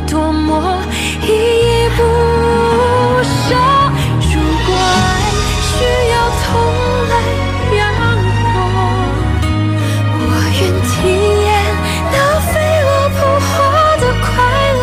[0.00, 0.82] 多么
[1.22, 2.02] 依依不
[3.22, 3.54] 舍。
[4.20, 4.34] 如
[4.66, 5.06] 果爱
[5.62, 5.74] 需
[6.12, 6.46] 要痛
[7.08, 7.12] 来
[7.76, 7.80] 阳
[8.42, 8.54] 光，
[10.12, 10.20] 我
[10.60, 10.94] 愿体
[11.44, 11.46] 验
[12.12, 12.52] 那飞
[12.84, 13.46] 蛾扑火
[14.00, 14.24] 的快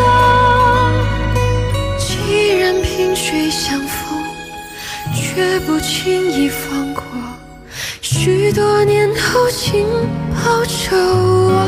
[1.98, 2.02] 既
[2.58, 3.94] 然萍水相逢，
[5.14, 7.02] 绝不轻易放过。
[8.00, 9.86] 许多年后，请
[10.34, 11.63] 抱着我。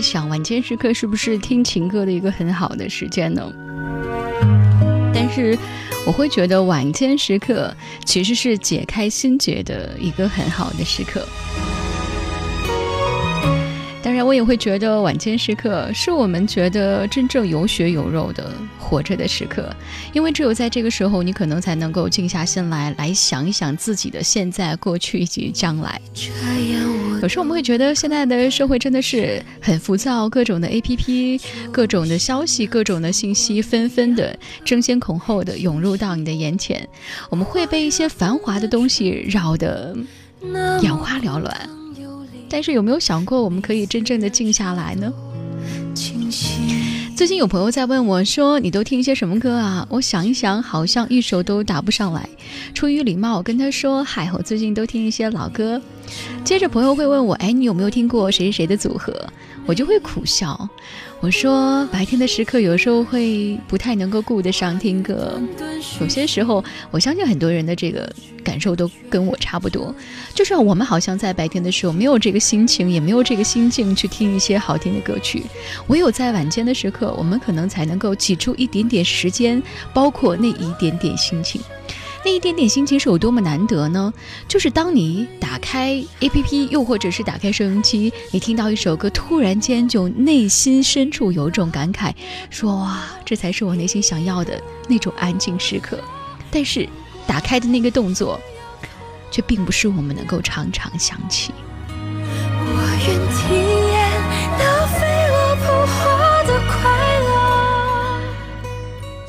[0.00, 3.42] 想，晚间时刻是不是听情歌的一个很好的时间呢？
[5.12, 5.58] 但是
[6.06, 7.74] 我会觉得晚间时刻
[8.04, 11.26] 其实是解开心结的一个很好的时刻。
[14.22, 19.74] 我也会觉得晚间时刻是我们觉得真正有血有肉的活着的时刻，
[20.12, 26.00] 因为只有在这个时候，你可能才能够静下心来，来想一想自己的现在、过去以及将来。
[27.22, 31.40] 有时候我们会觉得现在的社会真的是很浮躁，各种的 APP、
[31.70, 36.88] 各种的消息、各种的信息纷纷的争先恐后的涌入到你的眼前，
[37.28, 39.96] 我们会被一些繁华的东西扰得
[40.82, 41.79] 眼花缭乱。
[42.50, 45.10] 但是有没有想过，我们可以真正的静下来呢？
[47.16, 52.26] 最近有朋友在问我说：“你都听一些什么歌啊？”我想一想，好像一首都答不上来。
[52.72, 55.80] 出于礼貌，我跟他说：“嗨，我最近都听一些老歌。”
[56.42, 59.14] 接着朋友会问我，哎，你有没有听过谁谁谁的组合？
[59.66, 60.68] 我就会苦笑，
[61.22, 65.38] 我说白天的时刻有时候会不太能够顾得上听歌，
[66.00, 68.10] 有些时候我相信很多人的这个
[68.42, 69.94] 感受都跟我差不多，
[70.34, 75.42] 就是我们好像在白天的时候没有这个心情，也没有这个心境去听一些好听的歌曲，
[75.88, 79.62] 唯有在晚间的时刻，我们可能才能够挤出一点点时间，
[79.92, 81.60] 包括那一点点心情。
[82.24, 84.12] 那一点点心情是有多么难得呢？
[84.46, 92.12] 就是当你打开 APP，又或者是打开收音机，你听到一首歌，突然间就内心深处有种感慨，
[92.50, 95.98] 说哇，这才是我内心想要的那种安静时刻。
[96.50, 96.86] 但是
[97.26, 98.38] 打开的那个动作，
[99.30, 101.52] 却并不是我们能够常常想起。
[101.88, 103.29] 我愿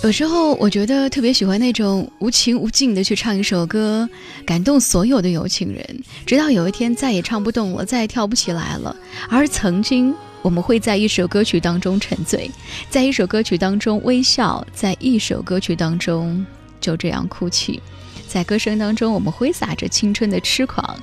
[0.03, 4.09] 有时候我觉得特别喜欢那种无情无尽的去唱一首歌，
[4.43, 8.95] 感动所有的有情人，直到有一天再也唱不动了，再也跳不起来了。
[9.29, 10.11] 而曾经
[10.41, 12.49] 我们会在一首歌曲当中沉醉，
[12.89, 16.43] 在一首歌曲当中微笑，在一首歌曲当中
[16.79, 17.79] 就这样哭泣，
[18.27, 20.97] 在歌声当中我们挥洒着青春的痴狂，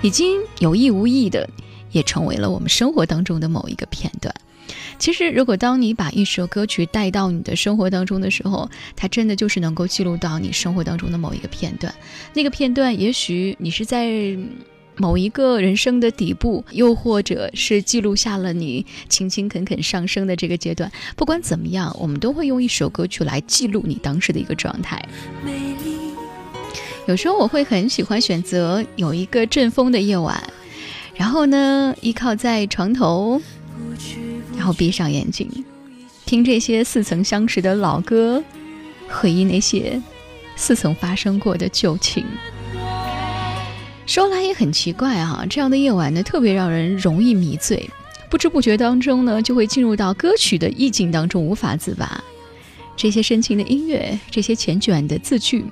[0.00, 1.48] 已经有意无意的
[1.90, 4.32] 也成为了我们生活当中的某一个片段。
[4.98, 11.92] 其实，如果当你把一首歌曲带到你的生活当中的时候，它真的就是能够记录到你生活当中的某一个片段。
[12.32, 14.36] 那个片段，也许你是在
[14.96, 20.90] 某一个人生的底部，又或者是记录下了你勤勤恳恳上升的这个阶段。
[21.16, 25.02] 不管怎么样，我们都会用一首歌曲来记录你当时的一个状态。
[27.08, 30.40] 有时候我会很喜欢选择有一个阵风的夜晚，
[31.16, 33.40] 然后呢，依靠在床头。
[34.62, 35.50] 然后闭上眼睛，
[36.24, 38.40] 听这些似曾相识的老歌，
[39.08, 40.00] 回忆那些
[40.54, 42.24] 似曾发生过的旧情。
[44.06, 47.90] 说来也很奇怪啊，这样的夜晚呢，特别让人容易迷醉，
[48.30, 52.22] 不知不觉当中呢，就会进入到歌曲的意境当中，无法自拔。
[52.96, 55.64] 这些深情的音乐，这些缱绻的字句，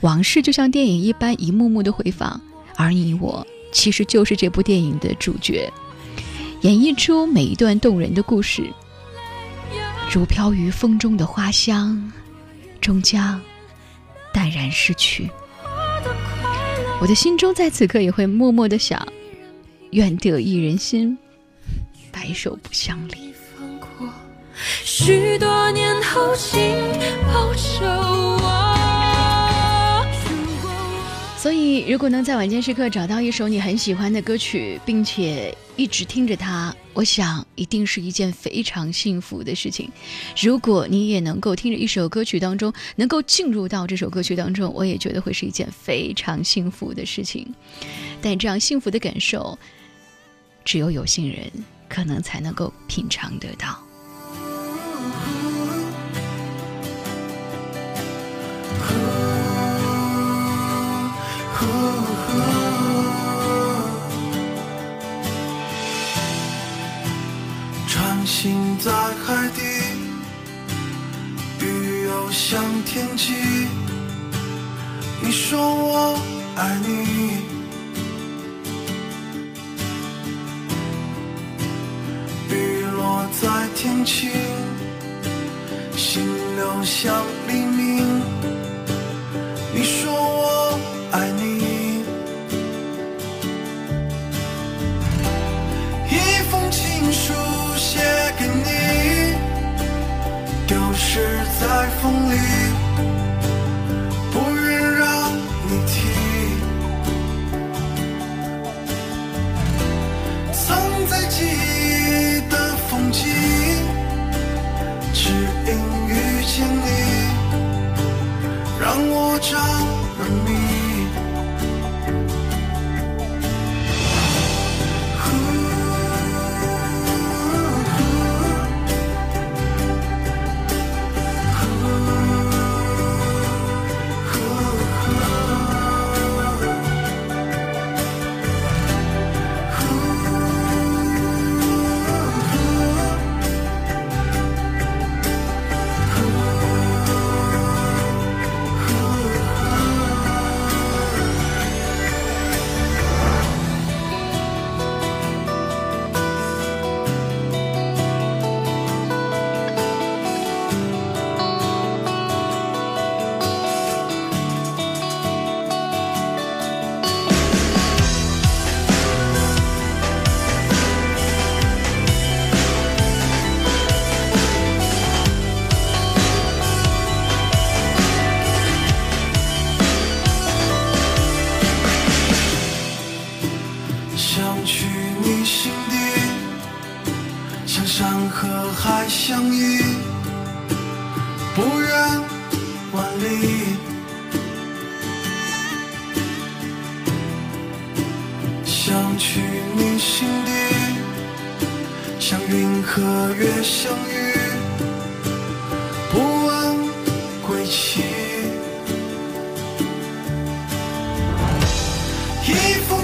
[0.00, 2.40] 往事就像电影一般一幕幕的回放，
[2.74, 5.72] 而你我其实就是这部电影的主角。
[6.64, 8.72] 演绎出每一段动人的故事，
[10.10, 12.10] 如飘于风中的花香，
[12.80, 13.38] 终将
[14.32, 15.28] 淡然逝去。
[17.02, 19.06] 我的心中在此刻也会默默的想：
[19.90, 21.18] 愿得一人心，
[22.10, 23.34] 白首不相离。
[24.82, 26.58] 许多年后，请
[27.26, 28.63] 保守我。
[31.44, 39.92] 所以，如果能在晚间时刻找到一首你很喜欢的歌曲，并且一直听着它，我想一定是一件非常幸福的事情。
[40.40, 47.46] 如果你也能够听着一首歌曲当中，能够进入到这首歌曲当中，我也觉得会是一件非常幸福的事情。
[48.22, 49.58] 但这样幸福的感受，
[50.64, 51.40] 只有有心人
[51.90, 53.78] 可能才能够品尝得到。
[72.54, 73.32] 像天际。
[75.20, 76.16] 你说我
[76.54, 76.92] 爱你，
[82.54, 84.30] 雨落在天晴，
[85.96, 87.12] 心流向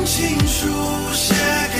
[0.04, 0.68] 情书
[1.12, 1.34] 写
[1.74, 1.79] 给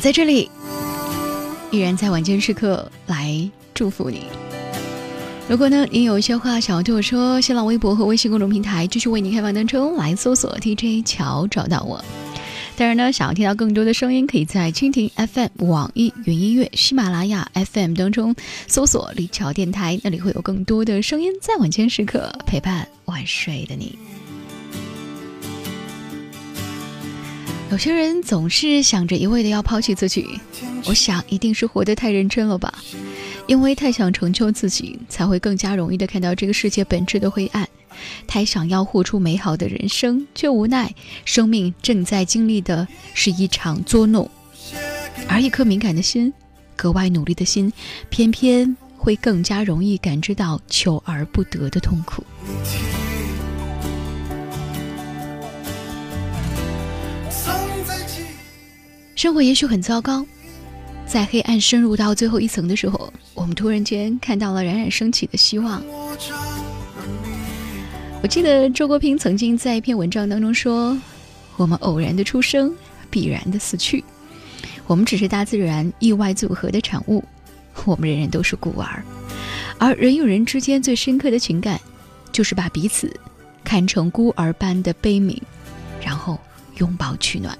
[0.00, 0.50] 在这里，
[1.70, 4.22] 依然在晚间时刻来祝福你。
[5.46, 12.02] 如果呢，你有一些话想要对我说，新浪微博和微信公众平台继续为你开放当中，来搜索 DJ 乔找到我。
[12.76, 18.34] 当然呢，想要听到更多的声音，可以在蜻蜓 FM、网易云音乐、喜马拉雅 FM 当中
[18.66, 23.98] 搜索“李乔电台”，那里会有更多的声音在晚间时刻陪伴晚睡的你。
[27.70, 30.26] 有些人总是想着一味的要抛弃自己，
[30.86, 32.74] 我想一定是活得太认真了吧，
[33.46, 37.68] 因为太想成就自己，才会更加容易的看到这个世界本质的灰暗，
[38.26, 40.92] 太想要活出美好的人生，却无奈
[41.24, 44.28] 生命正在经历的是一场捉弄，
[45.28, 46.32] 而一颗敏感的心，
[46.74, 47.72] 格外努力的心，
[48.08, 52.24] 偏偏会更加容易感知到求而不得的痛苦。
[59.20, 60.24] 生活也许很糟糕，
[61.06, 65.82] 在黑暗深入到最后一层的时候，我们突然间看到了冉冉升起的希望。
[68.22, 68.26] 我。
[68.26, 70.96] 记得周国平曾经在一篇文章当中说
[71.58, 72.74] ：“我们偶然的出生，
[73.10, 74.02] 必然的死去，
[74.86, 77.22] 我们只是大自然意外组合的产物，
[77.84, 79.04] 我们人人都是孤儿，
[79.76, 81.78] 而人与人之间最深刻的情感，
[82.32, 83.14] 就是把彼此
[83.62, 85.36] 看成孤儿般的悲悯，
[86.02, 86.40] 然后
[86.78, 87.54] 拥抱取暖。”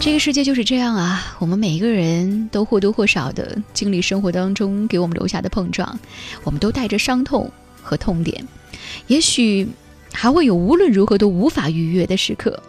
[0.00, 6.00] 这个世界就是这样啊，我们每一个人都或多或少的经历生活当中给我们留下的碰撞，
[6.42, 7.52] 我们都带着伤痛
[7.82, 8.42] 和痛点，
[9.08, 9.68] 也许
[10.10, 12.60] 还会有无论如何都无法逾越的时刻，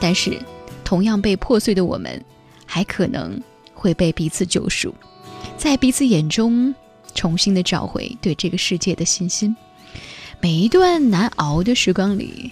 [0.00, 0.40] 但是
[0.82, 2.24] 同样被破碎的我们，
[2.64, 3.38] 还可能
[3.74, 4.94] 会被彼此救赎，
[5.58, 6.74] 在彼此眼中
[7.14, 9.54] 重新的找回对这个世界的信心。
[10.40, 12.50] 每一段难熬的时光里，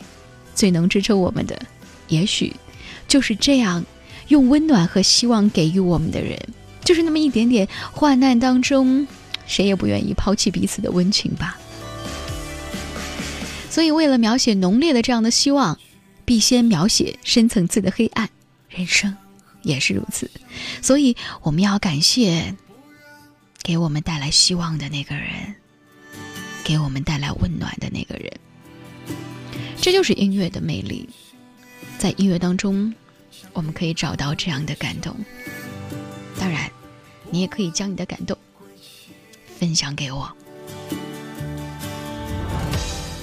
[0.55, 1.59] 最能支撑我们的，
[2.09, 2.55] 也许。
[3.07, 3.85] 就是这样，
[4.29, 6.39] 用温暖和希望给予我们的人，
[6.85, 9.07] 就是那么一点点患难当中，
[9.47, 11.59] 谁也不愿意抛弃彼此的温情吧。
[13.71, 15.79] 所以，为了描写浓烈的这样的希望，
[16.25, 18.31] 必先描写深层次的黑暗。
[18.69, 19.17] 人生
[19.63, 20.31] 也是如此，
[20.83, 22.55] 所以我们要感谢
[23.63, 25.55] 给我们带来希望的那个人，
[26.65, 28.33] 给我们带来温暖的那个人。
[29.81, 31.09] 这就是音乐的魅力，
[31.99, 32.95] 在音乐当中，
[33.55, 35.17] 我们可以找到这样的感动。
[36.39, 36.71] 当然，
[37.31, 38.37] 你也可以将你的感动
[39.59, 40.31] 分享给我。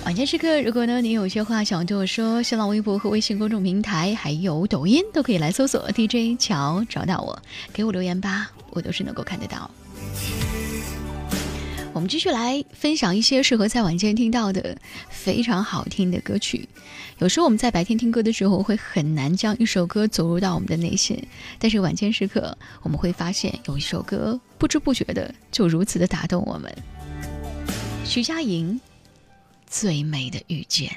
[0.03, 7.39] 晚间时刻，如果呢你有些话想对我说，新浪微博和微信公众平台还有抖音都可以来搜索 DJ 乔找到我，
[7.71, 9.69] 给我留言吧，我都是能够看得到。
[11.93, 14.77] 我们继续来分享一些适合在晚间听到的
[15.09, 16.67] 非常好听的歌曲。
[17.21, 21.23] 有时候我们在白天听歌的时候会很难将一首歌走入到我们的内心，
[21.57, 26.75] 但是晚间时刻我们会发现有一首歌不知不觉的就如此的打动我们。
[28.03, 28.79] 徐佳莹。
[29.67, 30.91] 最美的遇见。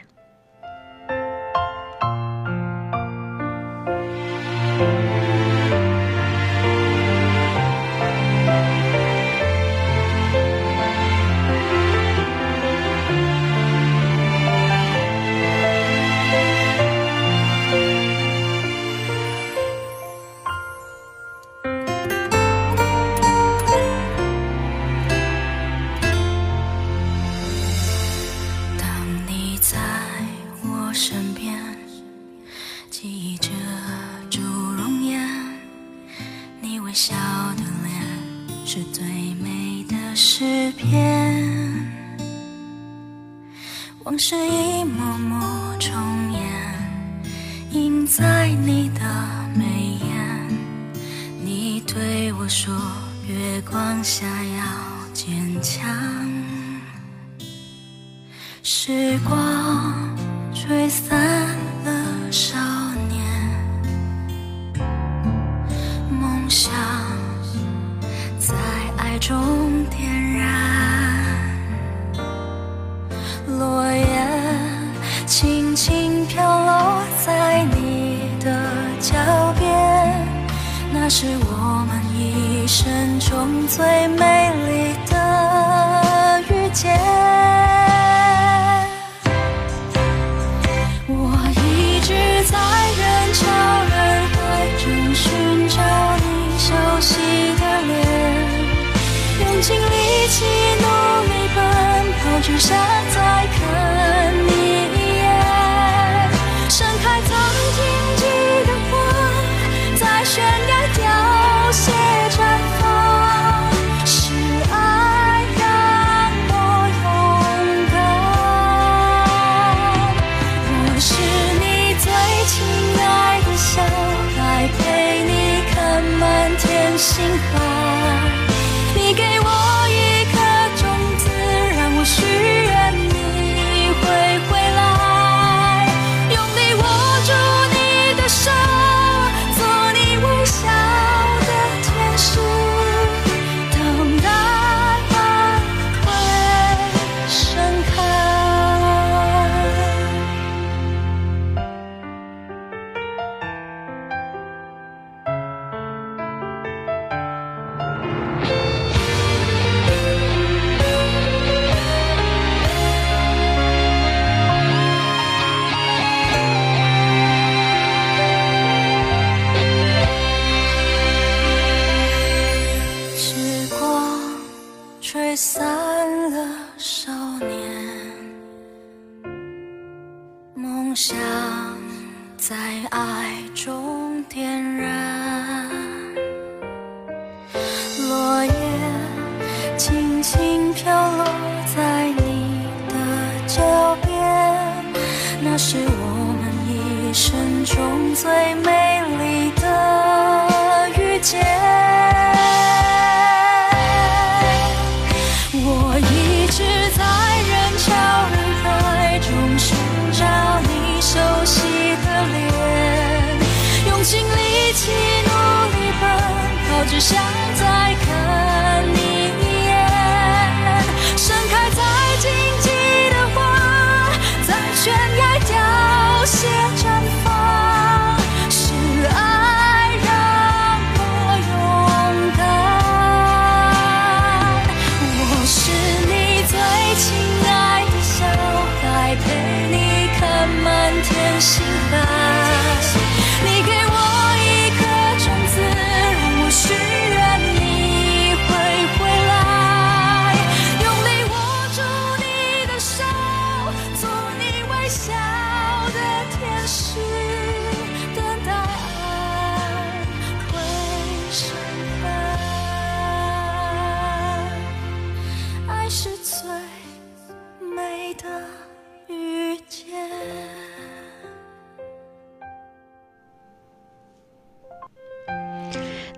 [83.76, 84.33] 最美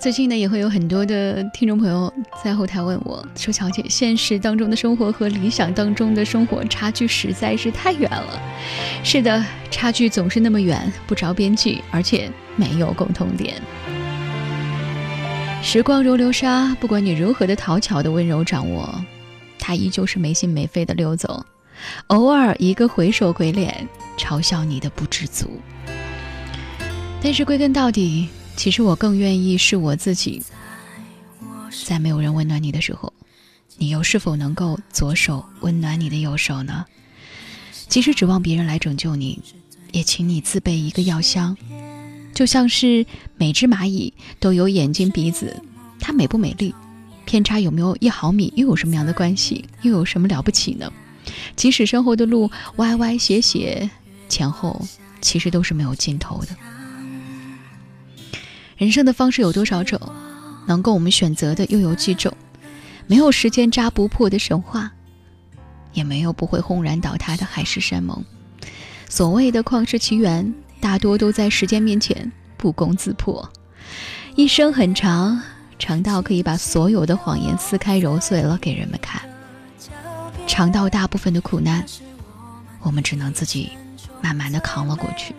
[0.06, 8.40] 最近呢，也会有很多的听众朋友在后台问我说：“乔姐，现实当中的生活和理想当中的生活差距实在是太远了。”
[9.02, 13.60] 是的，差距总是那么远，不着边际，而且没有共同点。
[15.60, 19.04] 时光如流沙，不管你如何的讨巧的温柔掌握，
[19.58, 21.44] 它依旧是没心没肺的溜走。
[22.06, 25.60] 偶尔一个回首鬼脸，嘲笑你的不知足。
[27.20, 28.28] 但是归根到底。
[28.56, 30.42] 其实我更愿意是我自己，
[31.86, 33.12] 在没有人温暖你的时候，
[33.76, 36.84] 你又是否能够左手温暖你的右手呢？
[37.88, 39.40] 即使指望别人来拯救你，
[39.92, 41.56] 也请你自备一个药箱。
[42.34, 45.62] 就像是每只蚂蚁都有眼睛鼻子，
[46.00, 46.74] 它美不美丽，
[47.24, 49.64] 偏差有没有一毫米，又有什么样的关系？
[49.82, 50.92] 又有什么了不起呢？
[51.54, 53.88] 即使身后的路歪歪斜斜，
[54.28, 54.84] 前后
[55.20, 56.48] 其实都是没有尽头的。
[58.76, 59.98] 人生的方式有多少种，
[60.66, 62.30] 能够我们选择的又有几种？
[63.06, 64.92] 没有时间扎不破的神话，
[65.94, 68.22] 也没有不会轰然倒塌的海誓山盟。
[69.08, 73.50] 所谓的旷世奇缘，大多都在时间面前不攻自破。
[74.34, 75.40] 一生很长，
[75.78, 79.22] 长到可以把所有的谎言撕开揉碎了给人们看；
[80.46, 81.82] 长到大部分的苦难，
[82.82, 83.70] 我们只能自己
[84.20, 85.34] 慢慢的扛了过去。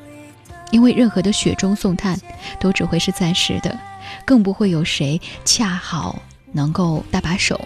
[0.72, 2.20] 因为任何的雪中送炭，
[2.60, 3.78] 都只会是暂时的，
[4.26, 7.60] 更不会有谁恰好能够搭把手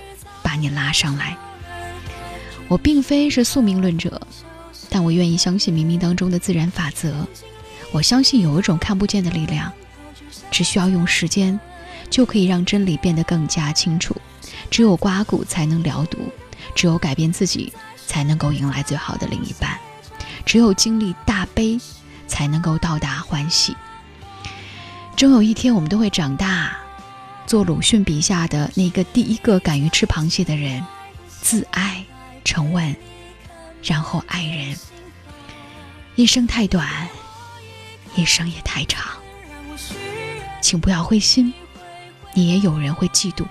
[0.43, 1.35] 把你拉上来。
[2.67, 4.21] 我并非是宿命论者，
[4.89, 7.27] 但我愿意相信冥冥当中的自然法则。
[7.91, 9.71] 我相信有一种看不见的力量，
[10.49, 11.59] 只需要用时间，
[12.09, 14.15] 就可以让真理变得更加清楚。
[14.69, 16.19] 只有刮骨才能疗毒，
[16.73, 17.73] 只有改变自己，
[18.07, 19.77] 才能够迎来最好的另一半。
[20.45, 21.79] 只有经历大悲。
[22.31, 23.75] 才能够到达欢喜。
[25.17, 26.77] 终有一天，我们都会长大，
[27.45, 30.83] 做鲁迅笔下的那个第一个敢于吃螃蟹的人，
[31.27, 32.05] 自爱、
[32.45, 32.95] 沉稳，
[33.83, 34.75] 然后爱人。
[36.15, 37.09] 一生太短，
[38.15, 39.05] 一生也太长，
[40.61, 41.53] 请不要灰心，
[42.33, 43.45] 你也有人会嫉妒。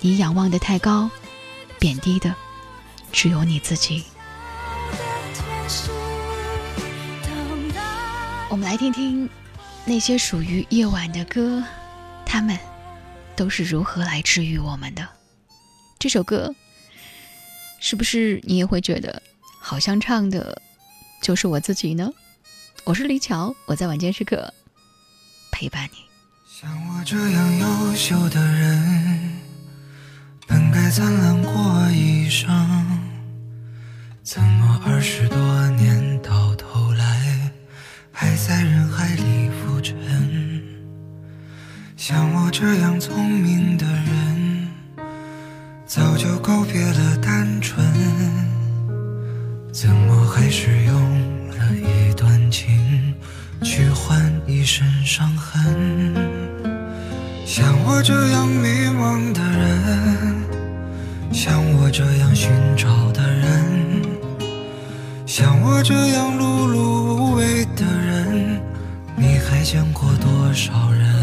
[0.00, 1.08] 你仰望的太高，
[1.78, 2.34] 贬低的
[3.12, 4.04] 只有你自己。
[8.50, 9.30] 我们来听听
[9.84, 11.62] 那些属于夜晚的歌，
[12.26, 12.58] 他们
[13.36, 15.08] 都是如何来治愈我们的。
[16.00, 16.52] 这首歌
[17.78, 19.22] 是不是你也会觉得
[19.60, 20.60] 好像唱的
[21.22, 22.10] 就是我自己呢？
[22.82, 24.52] 我是李巧，我在晚间时刻
[25.52, 25.98] 陪伴你。
[26.48, 29.40] 像我这样优秀的人，
[30.48, 32.48] 本该灿烂过一生，
[34.24, 35.38] 怎么二十多
[35.76, 36.79] 年到头？
[38.22, 39.96] 还在人海里浮沉，
[41.96, 44.68] 像我这样聪明的人，
[45.86, 47.82] 早就告别了单纯，
[49.72, 53.14] 怎么还是用了一段情
[53.62, 56.14] 去换一身伤痕？
[57.46, 58.68] 像我这样迷
[59.00, 60.34] 茫的人，
[61.32, 63.64] 像我这样寻找的人，
[65.24, 66.89] 像我这样碌碌。
[69.60, 71.19] 你还见过多少人？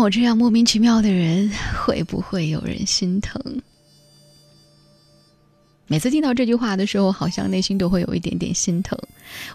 [0.00, 1.50] 我这样莫名其妙的人，
[1.84, 3.38] 会不会有人心疼？
[5.86, 8.98] 每次听到这句话的时候，好像内心都会有一点点心疼。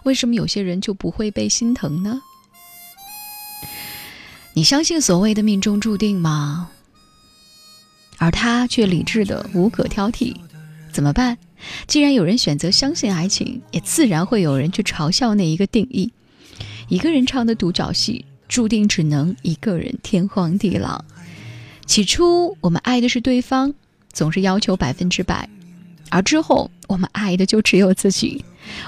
[0.04, 2.20] 为什么有些人就不会被心疼呢？
[4.54, 6.70] 你相信所谓的命中注定吗？
[8.18, 10.34] 而他却理智的无可挑剔，
[10.92, 11.36] 怎么办？
[11.88, 16.12] 既然有人选择相信爱情，也自然会有人去嘲笑那一个定义。
[16.88, 21.04] 一个人唱的独角戏，注定只能一个人天荒地老。
[21.86, 23.72] 起初我们爱的是对方，
[24.12, 25.48] 总是要求百分之百，
[26.10, 28.44] 而之后我们爱的就只有自己。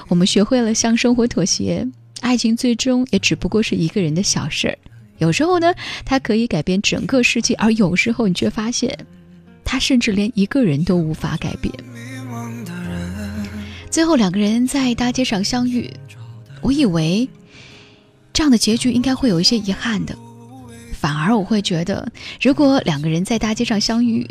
[0.07, 1.87] 我们学会了向生活妥协，
[2.19, 4.77] 爱情最终也只不过是一个人的小事儿。
[5.19, 5.73] 有时候呢，
[6.05, 8.97] 它可以改变整个世界；而有时候，你却发现，
[9.63, 11.73] 它甚至连一个人都无法改变。
[13.89, 15.89] 最后，两个人在大街上相遇，
[16.61, 17.27] 我以为
[18.33, 20.15] 这样的结局应该会有一些遗憾的，
[20.93, 22.09] 反而我会觉得，
[22.41, 24.27] 如果两个人在大街上相遇，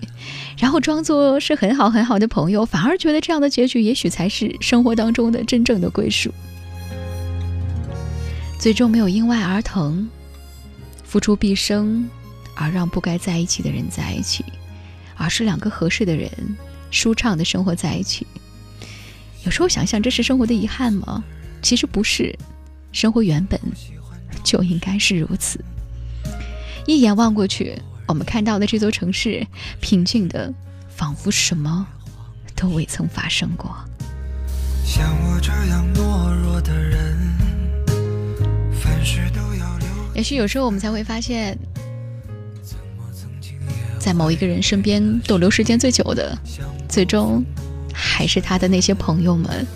[0.58, 6.32] 然后装作是很好很好的朋友，反而觉得这样的结局也许才是生活当中的真正的归属。
[8.58, 10.08] 最终没有因外而疼，
[11.04, 12.08] 付出毕生
[12.54, 14.44] 而让不该在一起的人在一起，
[15.16, 16.30] 而是两个合适的人
[16.90, 18.26] 舒畅的生活在一起。
[19.44, 21.22] 有时候想想，这是生活的遗憾吗？
[21.62, 22.37] 其实不是，
[22.92, 23.61] 生活原本
[24.42, 25.62] 就应该是如此。
[26.87, 29.46] 一眼望过去，我们看到的这座城市
[29.81, 30.53] 平静的，
[30.88, 31.87] 仿佛什么
[32.57, 33.74] 都未曾发生过。
[34.85, 37.18] 像我这样懦弱的人，
[40.14, 41.57] 也许有时候我们才会发现，
[43.98, 46.37] 在某一个人身边逗留时间最久的，
[46.88, 47.44] 最终
[47.92, 49.66] 还是他的那些朋友们。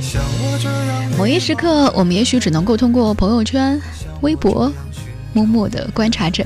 [0.00, 3.80] 像我这样某一时刻，我们也许只能够通过朋友圈、
[4.20, 4.72] 微博，
[5.32, 6.44] 默默地观察着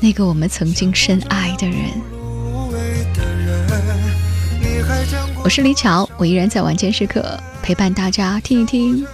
[0.00, 1.78] 那个我们曾经深爱的人。
[5.42, 9.06] 我是李巧，我依然在晚间时刻陪伴大家听一听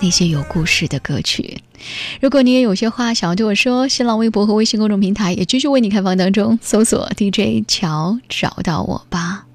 [0.00, 1.62] 那些有故事的歌曲。
[2.20, 9.45] 如果你也有些话想要对我说，新浪微博和微信公众平台也继续为你开放当中，搜索 DJ 乔找到我吧。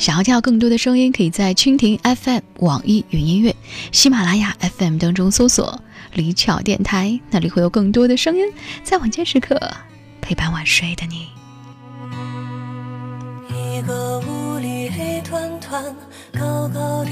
[0.00, 3.54] 想要听到更多的声音，可以在蜻蜓 FM、网易云音乐、
[3.92, 5.78] 喜马拉雅 FM 当中搜索
[6.14, 8.42] “李巧电台”，那里会有更多的声音，
[8.82, 9.60] 在晚间时刻
[10.22, 11.28] 陪伴晚睡的你。
[13.50, 15.84] 一个屋里黑团团，
[16.32, 17.10] 高高的，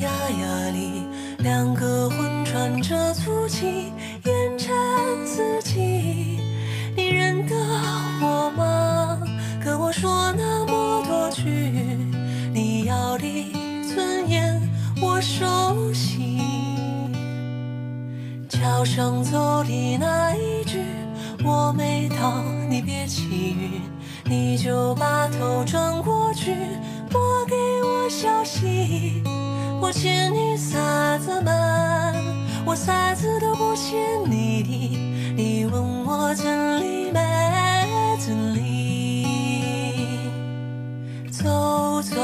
[0.00, 1.02] 压压里，
[1.38, 3.64] 两个魂穿着足迹，
[4.26, 4.68] 沿着
[5.24, 6.38] 自己。
[6.94, 7.56] 你认得
[8.20, 9.22] 我吗？
[9.62, 11.44] 跟我说那么多句，
[12.52, 13.52] 你要的
[13.94, 14.60] 尊严
[15.02, 16.40] 我熟悉。
[18.48, 20.82] 桥上走的那一句，
[21.44, 23.82] 我没到，你别起晕，
[24.24, 26.54] 你就把头转过去，
[27.10, 29.22] 拨给我消息。
[29.80, 31.52] 我欠你啥子嘛？
[32.64, 33.98] 我啥子都不欠
[34.30, 37.20] 你的，你问我真理没
[41.42, 42.16] 走走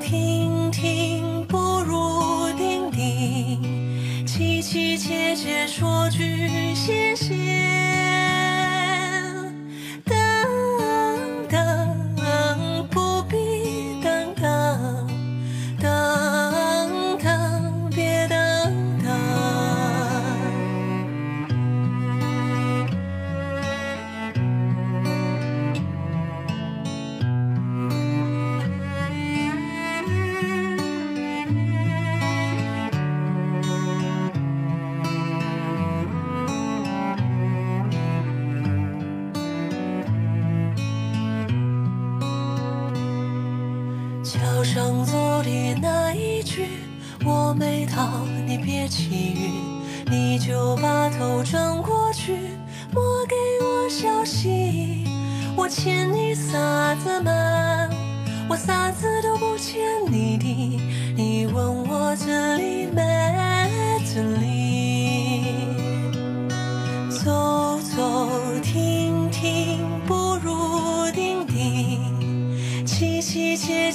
[0.00, 3.60] 停停，不如定定。
[4.26, 7.83] 凄凄切切说句谢谢。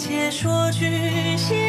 [0.01, 1.68] 且说句谢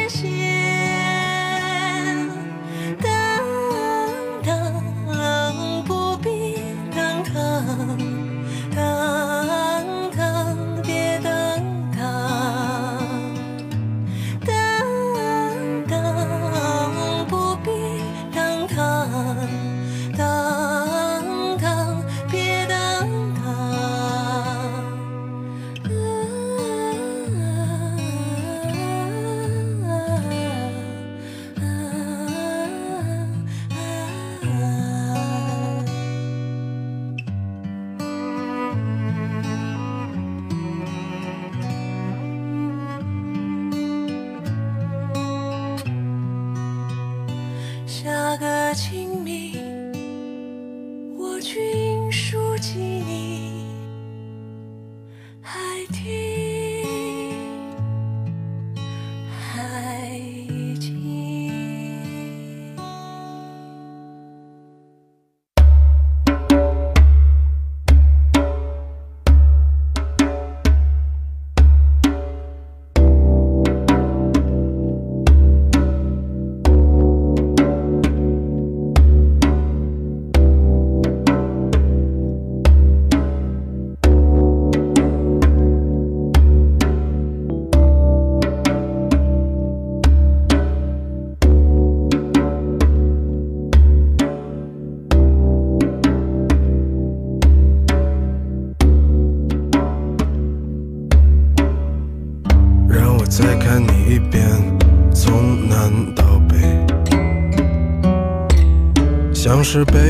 [109.72, 110.09] 是被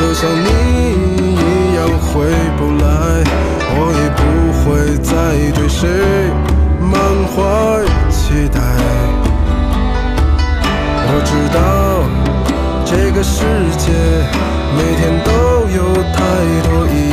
[0.00, 0.48] 就像你
[1.36, 2.24] 一样回
[2.56, 2.88] 不来，
[3.76, 4.20] 我也不
[4.64, 5.12] 会再
[5.52, 5.86] 对谁
[6.80, 6.90] 满
[7.28, 7.36] 怀
[8.08, 8.56] 期待。
[11.12, 11.60] 我知道
[12.82, 13.44] 这个世
[13.76, 13.92] 界
[14.74, 15.28] 每天都
[15.68, 15.78] 有
[16.14, 16.18] 太
[16.64, 17.09] 多遗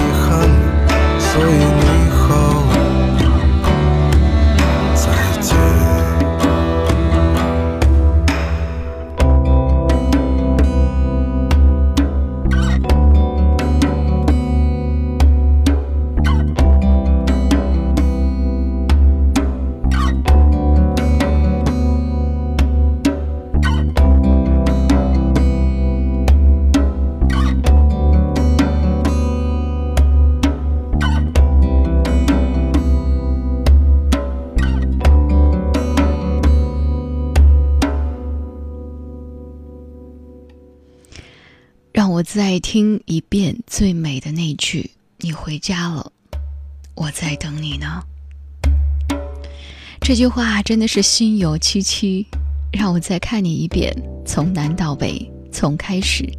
[42.29, 46.11] 再听一遍最美的那句：“你回家了，
[46.93, 48.03] 我在等你呢。”
[50.03, 52.27] 这句话真的是心有戚戚。
[52.73, 56.29] 让我再看你一遍，从南到北，从开始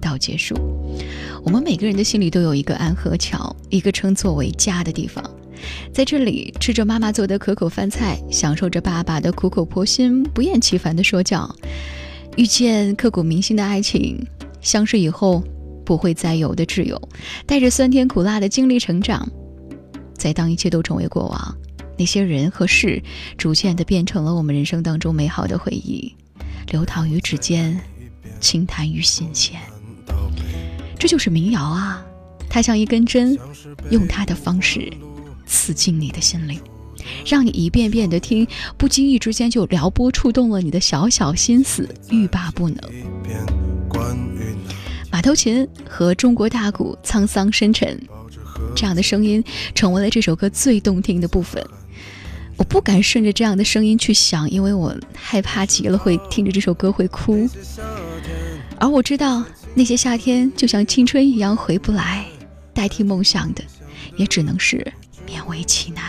[0.00, 0.54] 到结束。
[1.44, 5.28] 我们每个人的心里都有一个安河桥，一个称作为家的地方。
[5.92, 11.52] 在这里，吃着妈妈做的可口饭菜，享受着爸爸的苦口婆心、不厌其烦的说教，
[12.36, 14.24] 遇见刻骨铭心的爱情，
[14.62, 15.44] 相识以后
[15.84, 17.00] 不会再有的挚友，
[17.44, 19.28] 带着酸甜苦辣的经历成长。
[20.14, 21.56] 在当一切都成为过往，
[21.98, 23.02] 那些人和事
[23.36, 26.14] 逐渐的变成了我们人生当中美好的回忆，
[26.70, 27.78] 流淌于指尖，
[28.40, 29.60] 轻弹于心弦。
[30.98, 32.02] 这就是民谣啊，
[32.48, 33.36] 它像一根针，
[33.90, 34.90] 用它的方式。
[35.44, 36.58] 刺进你的心灵，
[37.26, 38.46] 让你一遍遍的听，
[38.78, 42.78] 不经意之间就撩拨触动了你的小小心思，欲罢不能。
[45.12, 48.00] 马头琴和中国大鼓沧桑深沉，
[48.74, 49.44] 这样的声音
[49.74, 51.62] 成为了这首歌最动听的部分。
[52.56, 57.46] 我不敢顺着这样的声音去想，因为我害怕极了会听着这首歌会哭。
[58.80, 59.44] 而我知道，
[59.74, 62.24] 那些夏天就像青春一样回不来，
[62.72, 63.62] 代替梦想的，
[64.16, 64.92] 也只能是。
[65.28, 66.04] 勉为其难，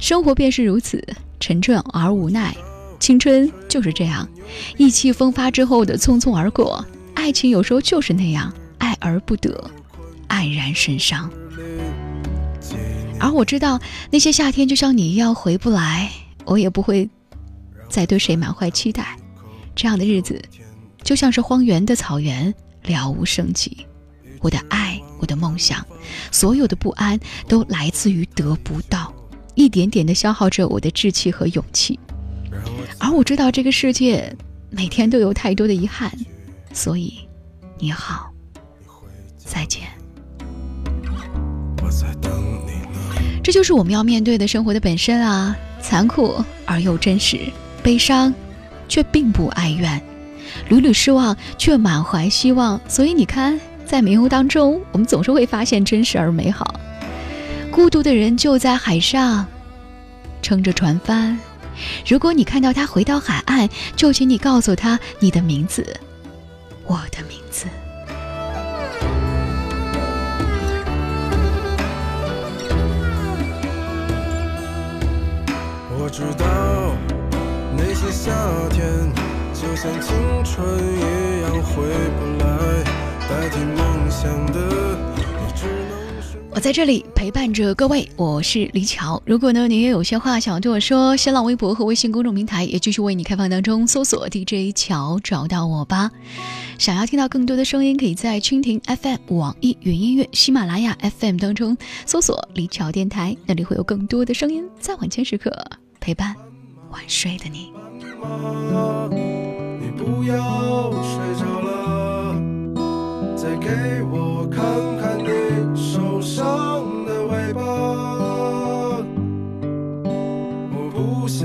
[0.00, 1.02] 生活便是如此
[1.38, 2.56] 沉重而无奈。
[2.98, 4.28] 青春就是这样，
[4.76, 6.84] 意气风发之后的匆匆而过。
[7.14, 9.70] 爱情有时候就是那样，爱而不得，
[10.28, 11.30] 黯然神伤。
[13.18, 13.80] 而我知道，
[14.10, 16.10] 那些夏天就像你一样回不来，
[16.44, 17.08] 我也不会
[17.88, 19.16] 再对谁满怀期待。
[19.74, 20.42] 这样的日子，
[21.02, 23.86] 就像是荒原的草原，了无生机。
[24.40, 25.00] 我的爱。
[25.18, 25.82] 我的梦想，
[26.30, 27.18] 所有的不安
[27.48, 29.10] 都来自于得不到，
[29.54, 31.98] 一点点的消耗着我的志气和勇气。
[32.98, 34.34] 而我知道这个世界
[34.70, 36.10] 每天都有太多的遗憾，
[36.72, 37.12] 所以
[37.78, 38.30] 你好，
[39.36, 39.82] 再见。
[43.42, 47.38] 这就是我们要面对的生活的本身啊，残酷而又真实，
[47.82, 48.34] 悲伤
[48.88, 50.02] 却并不哀怨，
[50.68, 52.80] 屡屡失望却满怀希望。
[52.88, 53.58] 所以你看。
[53.86, 56.80] 在迷雾当中，我们总是会发现真实而美好。
[57.70, 59.46] 孤独的人就在海上，
[60.42, 61.38] 撑着船帆。
[62.06, 65.98] 如果你看到他回到海岸，就请你告诉他你的名字，
[66.84, 67.66] 我的名字。
[75.98, 76.94] 我知道
[77.76, 78.30] 那些夏
[78.70, 79.12] 天，
[79.52, 80.14] 就像青
[80.44, 80.64] 春
[80.94, 81.82] 一样回
[82.18, 82.46] 不来。
[83.28, 84.60] 代替梦想的
[86.56, 89.22] 我在这里陪伴着各位，我是李巧。
[89.26, 96.10] 如果呢，你也有些话想要对我说，新浪微博和微信公众平台也继续为你开放当中，搜索 DJ 巧找到我吧。
[96.78, 101.76] 想要听到更多的声音，可以在蜻蜓 FM、网易云音乐、喜马拉雅 FM 当中
[102.06, 105.52] 搜索李巧电台，那里会有更多的声音在晚间时刻
[106.00, 106.34] 陪伴
[106.90, 107.70] 晚睡的你。
[109.10, 112.34] 你不要睡着了。
[113.36, 113.68] 再给
[114.10, 114.95] 我看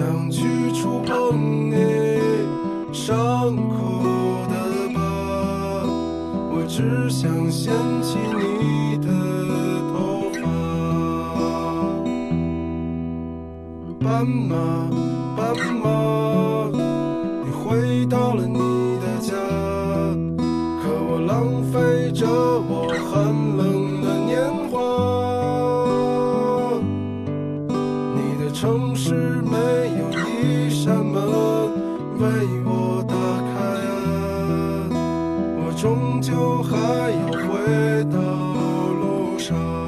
[0.01, 1.75] 想去触碰你
[2.91, 4.01] 伤口
[4.49, 4.55] 的
[4.95, 4.99] 疤，
[6.49, 7.71] 我只想掀
[8.01, 9.07] 起你的
[9.93, 9.93] 头
[10.41, 10.43] 发，
[14.03, 14.55] 斑马，
[15.37, 15.39] 斑
[15.83, 15.85] 马，
[17.45, 18.57] 你回到了你
[18.97, 19.35] 的家，
[20.81, 21.79] 可我浪费。
[22.11, 23.23] 着我寒
[23.57, 23.80] 冷
[39.51, 39.80] 谁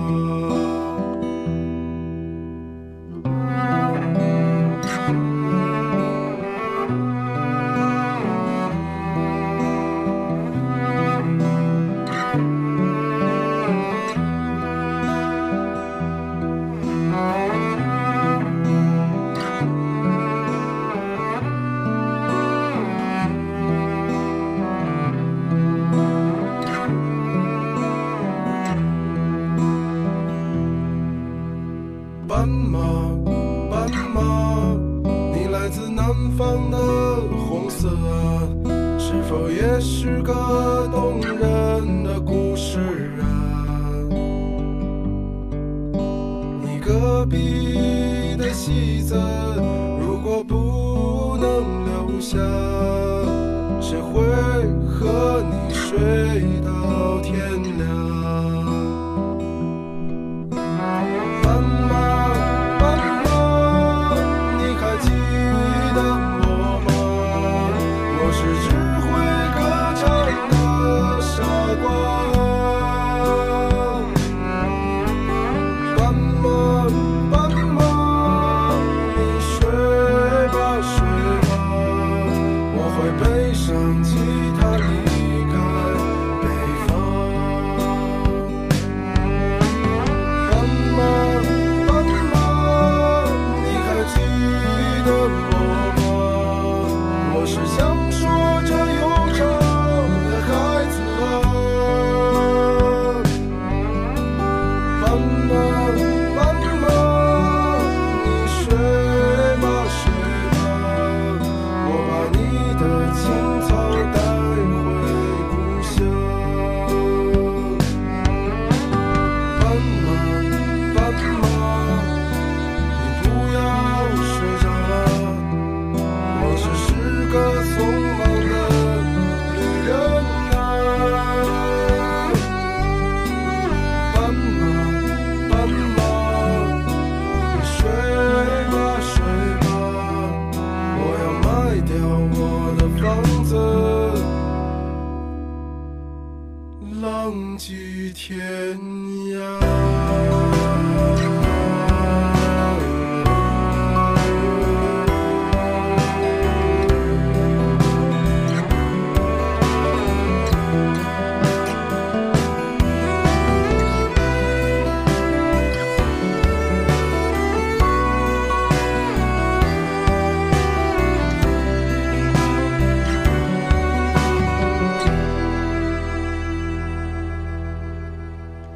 [97.43, 98.92] 我是想说这